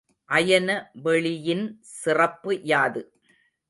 [0.29, 1.65] அயன வெளியின்
[1.93, 3.01] சிறப்பு யாது?